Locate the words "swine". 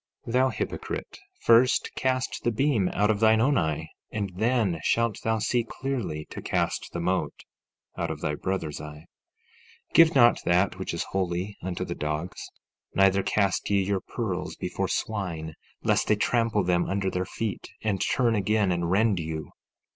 14.87-15.53